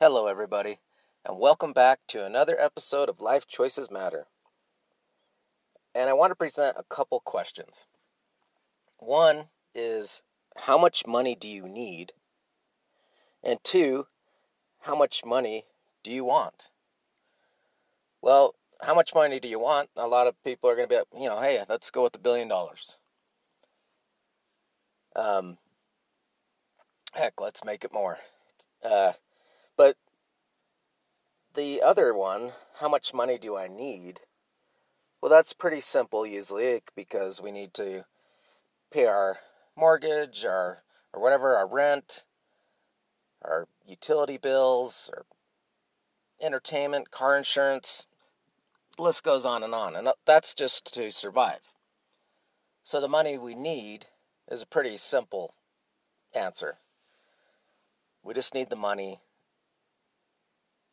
[0.00, 0.78] Hello, everybody,
[1.24, 4.28] and welcome back to another episode of Life Choices Matter.
[5.92, 7.84] And I want to present a couple questions.
[8.98, 10.22] One is
[10.56, 12.12] how much money do you need?
[13.42, 14.06] And two,
[14.82, 15.64] how much money
[16.04, 16.68] do you want?
[18.22, 19.90] Well, how much money do you want?
[19.96, 22.20] A lot of people are going to be, you know, hey, let's go with the
[22.20, 22.98] billion dollars.
[25.16, 25.58] Um,
[27.14, 28.18] heck, let's make it more.
[28.88, 29.14] Uh,
[29.78, 29.96] but
[31.54, 34.20] the other one, how much money do I need?
[35.22, 38.04] Well, that's pretty simple usually because we need to
[38.92, 39.38] pay our
[39.76, 40.82] mortgage, our
[41.12, 42.24] or whatever, our rent,
[43.42, 45.24] our utility bills, our
[46.40, 48.06] entertainment, car insurance.
[48.96, 51.72] The list goes on and on, and that's just to survive.
[52.82, 54.06] So the money we need
[54.50, 55.54] is a pretty simple
[56.34, 56.78] answer.
[58.22, 59.20] We just need the money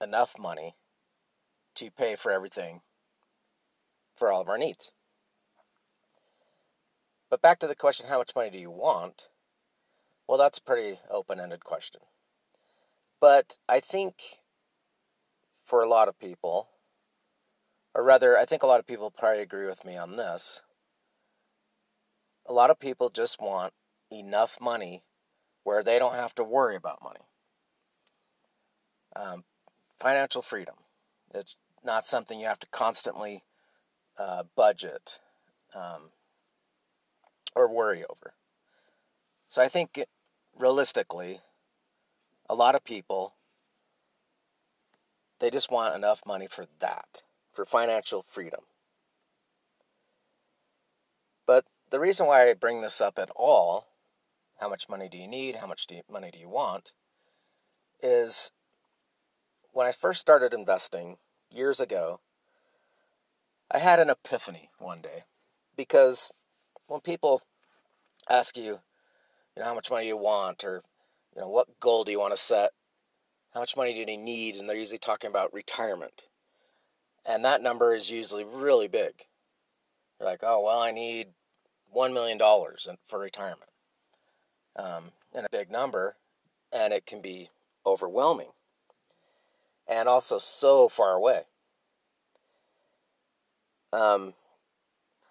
[0.00, 0.76] enough money
[1.74, 2.80] to pay for everything
[4.14, 4.92] for all of our needs.
[7.28, 9.28] But back to the question how much money do you want?
[10.28, 12.00] Well, that's a pretty open ended question.
[13.20, 14.42] But I think
[15.64, 16.68] for a lot of people,
[17.94, 20.62] or rather, I think a lot of people probably agree with me on this.
[22.46, 23.72] A lot of people just want
[24.12, 25.02] enough money
[25.64, 27.26] where they don't have to worry about money.
[29.16, 29.44] Um,
[29.98, 30.76] financial freedom.
[31.34, 33.44] It's not something you have to constantly
[34.18, 35.20] uh, budget
[35.74, 36.10] um,
[37.54, 38.34] or worry over.
[39.48, 40.00] So I think
[40.58, 41.40] realistically,
[42.48, 43.34] a lot of people
[45.38, 48.60] they just want enough money for that, for financial freedom.
[51.46, 53.86] But the reason why I bring this up at all,
[54.60, 56.92] how much money do you need, how much do you, money do you want,
[58.02, 58.50] is
[59.76, 61.18] when I first started investing
[61.50, 62.20] years ago,
[63.70, 65.24] I had an epiphany one day
[65.76, 66.32] because
[66.86, 67.42] when people
[68.26, 70.82] ask you, you know, how much money you want or,
[71.34, 72.70] you know, what goal do you want to set?
[73.52, 74.56] How much money do you need?
[74.56, 76.22] And they're usually talking about retirement.
[77.26, 79.26] And that number is usually really big.
[80.18, 81.26] You're like, oh, well, I need
[81.94, 83.70] $1 million for retirement.
[84.74, 86.16] Um, and a big number,
[86.72, 87.50] and it can be
[87.84, 88.52] overwhelming
[89.88, 91.42] and also so far away.
[93.92, 94.34] Um,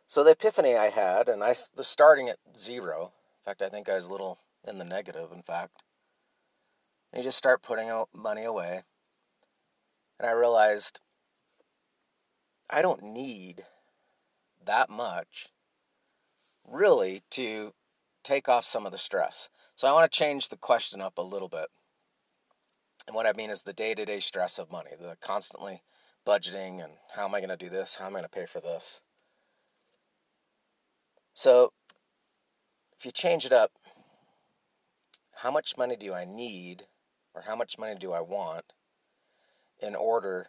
[0.07, 3.11] so the epiphany I had, and I was starting at zero.
[3.41, 5.83] In fact, I think I was a little in the negative, in fact.
[7.11, 8.83] And you just start putting money away.
[10.19, 10.99] And I realized
[12.69, 13.65] I don't need
[14.65, 15.49] that much
[16.67, 17.73] really to
[18.23, 19.49] take off some of the stress.
[19.75, 21.67] So I want to change the question up a little bit.
[23.07, 25.83] And what I mean is the day to day stress of money, the constantly
[26.25, 27.95] budgeting and how am I going to do this?
[27.95, 29.01] How am I going to pay for this?
[31.33, 31.73] So,
[32.97, 33.71] if you change it up,
[35.35, 36.83] how much money do I need
[37.33, 38.65] or how much money do I want
[39.79, 40.47] in order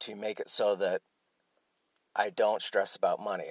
[0.00, 1.02] to make it so that
[2.16, 3.44] I don't stress about money?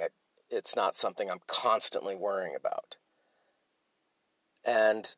[0.50, 2.98] It's not something I'm constantly worrying about.
[4.66, 5.16] And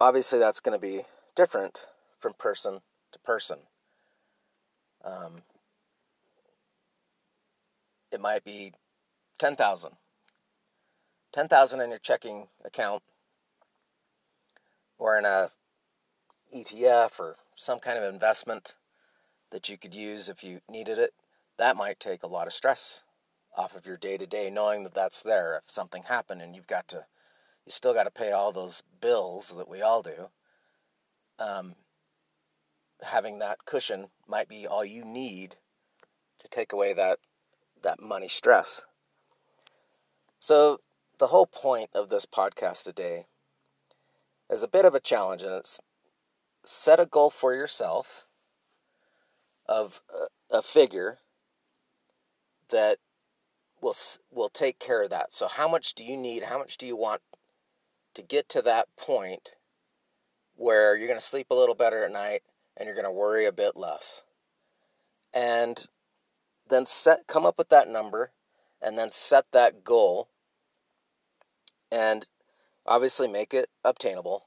[0.00, 1.02] obviously that's going to be
[1.36, 1.86] different
[2.18, 2.80] from person
[3.12, 3.58] to person.
[5.04, 5.42] Um,
[8.10, 8.72] it might be
[9.38, 9.92] 10,000.
[11.32, 13.02] 10,000 in your checking account
[14.98, 15.50] or in a
[16.54, 18.74] ETF or some kind of investment
[19.52, 21.12] that you could use if you needed it.
[21.58, 23.04] That might take a lot of stress
[23.56, 26.66] off of your day to day, knowing that that's there if something happened and you've
[26.66, 27.04] got to
[27.66, 30.28] you still got to pay all those bills that we all do.
[31.38, 31.74] Um,
[33.02, 35.56] having that cushion might be all you need
[36.40, 37.18] to take away that
[37.82, 38.82] that money stress.
[40.38, 40.80] So
[41.18, 43.26] the whole point of this podcast today
[44.50, 45.80] is a bit of a challenge, and it's
[46.64, 48.26] set a goal for yourself
[49.66, 50.02] of
[50.50, 51.18] a, a figure
[52.70, 52.98] that
[53.80, 53.94] will
[54.30, 55.32] will take care of that.
[55.32, 56.44] So how much do you need?
[56.44, 57.22] How much do you want
[58.14, 59.50] to get to that point
[60.56, 62.42] where you're going to sleep a little better at night
[62.76, 64.24] and you're going to worry a bit less.
[65.32, 65.86] And
[66.68, 68.32] then set come up with that number
[68.82, 70.28] and then set that goal
[71.90, 72.26] and
[72.86, 74.44] obviously make it obtainable.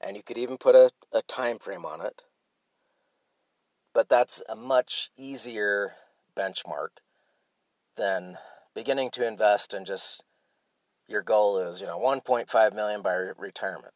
[0.00, 2.22] And you could even put a, a time frame on it.
[3.94, 5.94] But that's a much easier
[6.36, 7.00] benchmark
[7.96, 8.36] than
[8.74, 10.22] beginning to invest and just
[11.08, 13.94] your goal is, you know, 1.5 million by retirement.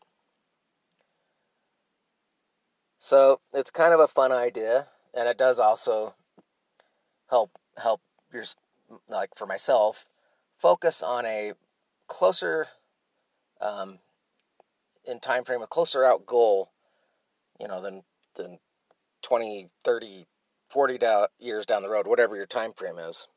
[2.99, 6.15] So it's kind of a fun idea, and it does also
[7.29, 8.03] help help
[8.33, 8.45] your
[9.09, 10.07] like for myself
[10.59, 11.53] focus on a
[12.09, 12.67] closer
[13.61, 13.99] um,
[15.07, 16.71] in time frame, a closer out goal,
[17.59, 18.03] you know, than
[18.37, 18.59] than
[19.23, 20.27] 20, 30,
[20.69, 23.29] 40 da- years down the road, whatever your time frame is.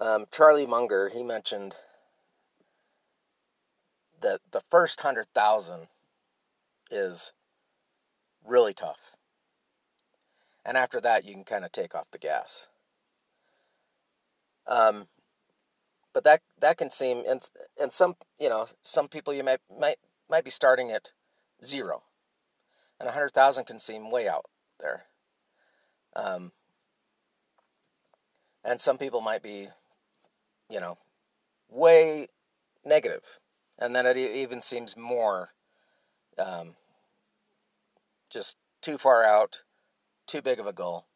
[0.00, 1.76] Um, Charlie Munger, he mentioned
[4.22, 5.88] that the first hundred thousand
[6.90, 7.32] is
[8.44, 9.16] really tough.
[10.64, 12.68] And after that, you can kind of take off the gas.
[14.66, 15.08] Um,
[16.12, 17.40] but that that can seem and
[17.80, 19.96] and some you know some people you might might
[20.28, 21.12] might be starting at
[21.64, 22.02] zero,
[22.98, 24.46] and a hundred thousand can seem way out
[24.78, 25.04] there.
[26.14, 26.52] Um,
[28.64, 29.68] and some people might be,
[30.70, 30.96] you know,
[31.68, 32.28] way
[32.84, 33.40] negative,
[33.78, 35.50] and then it even seems more,
[36.38, 36.74] um,
[38.30, 39.64] just too far out,
[40.26, 41.06] too big of a goal.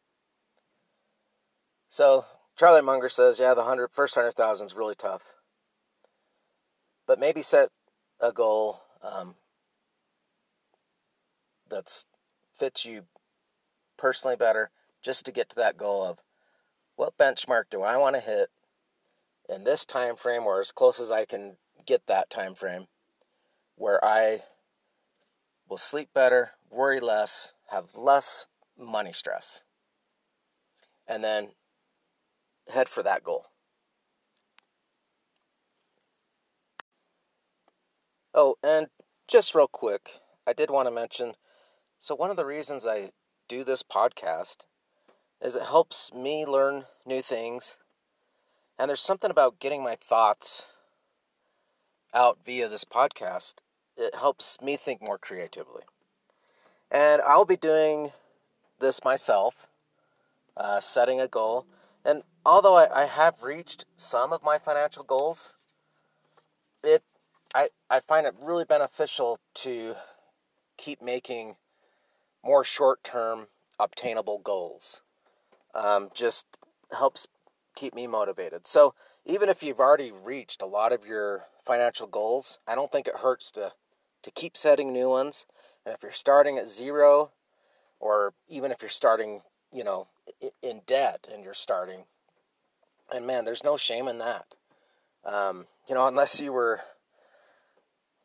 [1.87, 2.25] So
[2.57, 5.23] Charlie Munger says, yeah, the hundred first hundred thousand is really tough,
[7.07, 7.69] but maybe set
[8.19, 9.35] a goal um,
[12.57, 13.03] fits you
[13.97, 14.71] personally better,
[15.01, 16.19] just to get to that goal of
[16.95, 18.49] what benchmark do I want to hit
[19.49, 22.87] in this time frame, or as close as I can get that time frame,
[23.75, 24.43] where I
[25.67, 28.47] will sleep better, worry less, have less
[28.77, 29.63] money stress,
[31.07, 31.49] and then
[32.69, 33.47] head for that goal.
[38.33, 38.87] Oh, and
[39.27, 41.35] just real quick, I did want to mention
[41.99, 43.11] so, one of the reasons I
[43.47, 44.65] do this podcast
[45.41, 47.79] is it helps me learn new things.
[48.77, 50.65] And there's something about getting my thoughts
[52.13, 53.55] out via this podcast.
[53.97, 55.83] It helps me think more creatively.
[56.91, 58.11] And I'll be doing
[58.79, 59.67] this myself,
[60.57, 61.65] uh, setting a goal.
[62.03, 65.53] And although I, I have reached some of my financial goals,
[66.83, 67.03] it
[67.53, 69.95] I, I find it really beneficial to
[70.77, 71.55] keep making
[72.43, 73.47] more short term
[73.79, 75.01] obtainable goals.
[75.73, 76.45] Um, just
[76.91, 77.27] helps
[77.75, 78.67] keep me motivated.
[78.67, 78.93] So
[79.25, 83.17] even if you've already reached a lot of your financial goals, I don't think it
[83.17, 83.73] hurts to
[84.23, 85.45] to keep setting new ones.
[85.85, 87.31] And if you're starting at zero,
[87.99, 89.41] or even if you're starting,
[89.71, 90.07] you know,
[90.63, 92.05] in debt and you're starting,
[93.13, 94.55] and man, there's no shame in that.
[95.23, 96.81] Um, you know, unless you were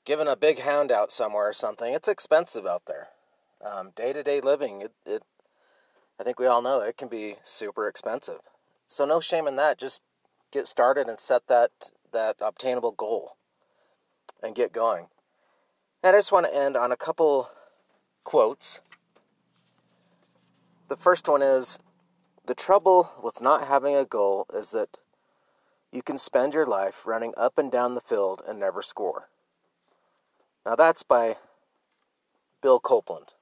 [0.06, 3.08] given a big hound out somewhere or something, it's expensive out there.
[3.94, 5.23] Day to day living, it, it,
[6.19, 8.41] I think we all know it can be super expensive.
[8.90, 9.78] So no shame in that.
[9.78, 10.00] Just
[10.50, 11.70] get started and set that
[12.12, 13.37] that obtainable goal,
[14.42, 15.06] and get going.
[16.02, 17.48] And I just want to end on a couple
[18.25, 18.81] quotes.
[20.88, 21.78] The first one is
[22.46, 24.98] The trouble with not having a goal is that
[25.93, 29.28] you can spend your life running up and down the field and never score.
[30.66, 31.36] Now, that's by
[32.60, 33.34] Bill Copeland.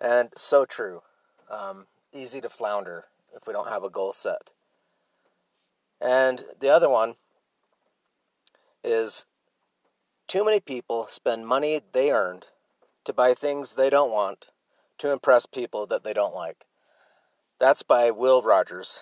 [0.00, 1.02] And so true.
[1.50, 1.86] Um,
[2.18, 4.50] easy to flounder if we don't have a goal set.
[6.00, 7.14] And the other one
[8.84, 9.24] is
[10.26, 12.46] too many people spend money they earned
[13.04, 14.48] to buy things they don't want
[14.98, 16.66] to impress people that they don't like.
[17.58, 19.00] That's by Will Rogers.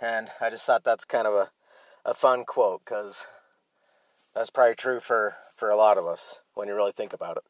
[0.00, 1.50] And I just thought that's kind of a,
[2.04, 3.26] a fun quote because
[4.34, 7.44] that's probably true for, for a lot of us when you really think about it.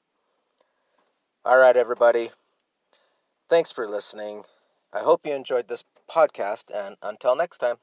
[1.44, 2.30] All right, everybody.
[3.48, 4.44] Thanks for listening.
[4.92, 7.78] I hope you enjoyed this podcast, and until next time.